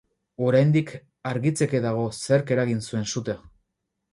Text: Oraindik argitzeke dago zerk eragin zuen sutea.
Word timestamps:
Oraindik 0.45 0.93
argitzeke 1.33 1.81
dago 1.83 2.07
zerk 2.23 2.55
eragin 2.57 2.83
zuen 2.89 3.07
sutea. 3.15 3.37